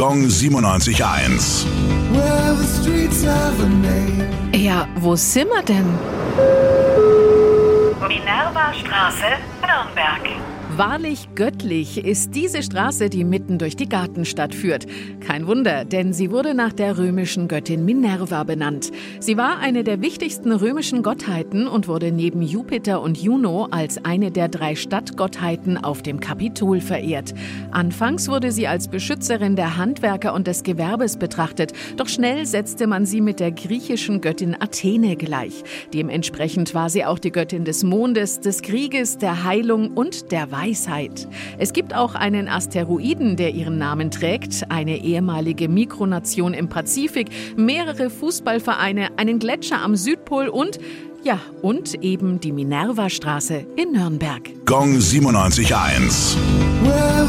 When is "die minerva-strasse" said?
52.40-53.66